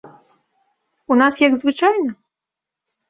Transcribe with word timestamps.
У 1.15 1.19
нас 1.21 1.33
як 1.47 1.53
звычайна? 1.63 2.11